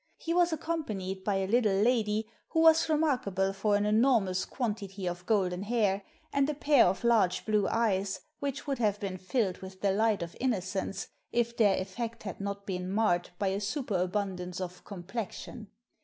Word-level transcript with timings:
He 0.17 0.33
was 0.33 0.51
accom 0.51 0.83
panied 0.87 1.23
by 1.23 1.35
a 1.35 1.45
little 1.47 1.75
lady, 1.75 2.27
who 2.49 2.61
was 2.61 2.89
remarkable 2.89 3.53
for 3.53 3.75
an 3.75 3.85
enormous 3.85 4.45
quantity 4.45 5.05
of 5.07 5.27
golden 5.27 5.61
hair, 5.61 6.01
and 6.33 6.49
a 6.49 6.55
pair 6.55 6.87
of 6.87 7.03
large 7.03 7.45
blue 7.45 7.67
^yts 7.67 8.21
which 8.39 8.65
would 8.65 8.79
have 8.79 8.99
been 8.99 9.19
filled 9.19 9.59
with 9.59 9.81
the 9.81 9.91
light 9.91 10.23
of 10.23 10.35
innocence 10.39 11.09
if 11.31 11.55
their 11.55 11.77
effect 11.79 12.23
had 12.23 12.41
not 12.41 12.65
been 12.65 12.89
marred 12.91 13.29
by 13.37 13.49
a 13.49 13.61
superabundance 13.61 14.59
of" 14.59 14.83
complexion." 14.85 15.67